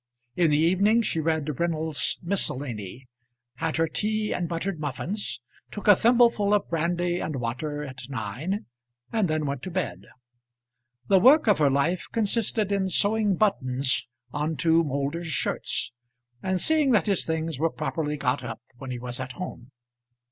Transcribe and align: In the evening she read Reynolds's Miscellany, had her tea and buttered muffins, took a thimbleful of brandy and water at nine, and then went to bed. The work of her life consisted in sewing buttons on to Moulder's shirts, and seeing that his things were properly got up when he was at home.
In 0.35 0.49
the 0.49 0.57
evening 0.57 1.03
she 1.03 1.19
read 1.19 1.59
Reynolds's 1.59 2.17
Miscellany, 2.23 3.05
had 3.57 3.77
her 3.77 3.85
tea 3.85 4.33
and 4.33 4.49
buttered 4.49 4.79
muffins, 4.79 5.39
took 5.69 5.87
a 5.87 5.95
thimbleful 5.95 6.55
of 6.55 6.67
brandy 6.71 7.19
and 7.19 7.35
water 7.35 7.83
at 7.83 8.09
nine, 8.09 8.65
and 9.13 9.27
then 9.29 9.45
went 9.45 9.61
to 9.61 9.69
bed. 9.69 10.07
The 11.07 11.19
work 11.19 11.45
of 11.47 11.59
her 11.59 11.69
life 11.69 12.07
consisted 12.11 12.71
in 12.71 12.89
sewing 12.89 13.35
buttons 13.35 14.07
on 14.33 14.55
to 14.55 14.83
Moulder's 14.83 15.27
shirts, 15.27 15.91
and 16.41 16.59
seeing 16.59 16.93
that 16.93 17.05
his 17.05 17.23
things 17.23 17.59
were 17.59 17.69
properly 17.69 18.17
got 18.17 18.43
up 18.43 18.59
when 18.79 18.89
he 18.89 18.97
was 18.97 19.19
at 19.19 19.33
home. 19.33 19.69